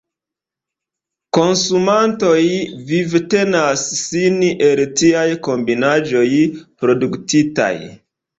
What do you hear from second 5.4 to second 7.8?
kombinaĵoj produktitaj.